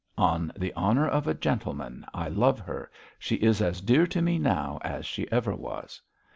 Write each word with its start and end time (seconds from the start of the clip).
'On 0.17 0.51
the 0.57 0.73
honour 0.73 1.07
of 1.07 1.27
a 1.27 1.35
gentleman. 1.35 2.07
I 2.11 2.27
love 2.27 2.59
her; 2.61 2.89
she 3.19 3.35
is 3.35 3.61
as 3.61 3.81
dear 3.81 4.07
to 4.07 4.19
me 4.19 4.39
now 4.39 4.79
as 4.81 5.05
she 5.05 5.31
ever 5.31 5.53
was.' 5.55 6.01